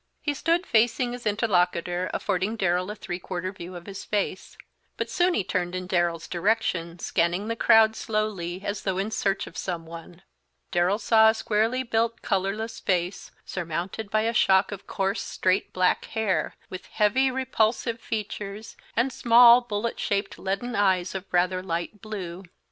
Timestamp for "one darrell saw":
9.85-11.29